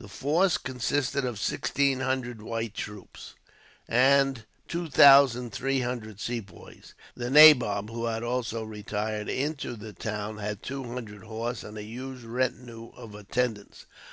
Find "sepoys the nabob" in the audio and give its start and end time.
6.18-7.88